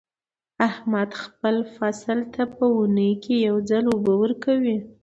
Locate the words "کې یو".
3.23-3.55